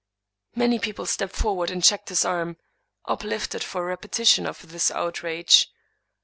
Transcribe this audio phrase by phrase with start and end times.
[0.55, 2.57] Many people stepped forward and checked his arm,
[3.05, 5.71] uplifted for a repetition of this outrage.